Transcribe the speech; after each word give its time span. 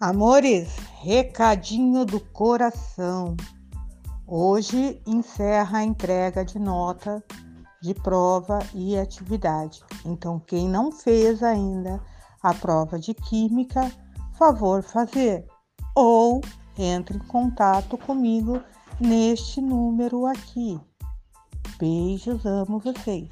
Amores, 0.00 0.74
recadinho 1.02 2.06
do 2.06 2.18
coração. 2.18 3.36
Hoje 4.26 4.98
encerra 5.06 5.80
a 5.80 5.84
entrega 5.84 6.42
de 6.42 6.58
nota 6.58 7.22
de 7.82 7.92
prova 7.92 8.60
e 8.72 8.96
atividade. 8.96 9.82
Então, 10.06 10.40
quem 10.40 10.66
não 10.70 10.90
fez 10.90 11.42
ainda 11.42 12.02
a 12.42 12.54
prova 12.54 12.98
de 12.98 13.12
química, 13.12 13.92
favor 14.38 14.82
fazer 14.82 15.46
ou 15.94 16.40
entre 16.78 17.18
em 17.18 17.26
contato 17.26 17.98
comigo 17.98 18.58
neste 18.98 19.60
número 19.60 20.24
aqui. 20.24 20.80
Beijos, 21.78 22.46
amo 22.46 22.78
vocês. 22.78 23.28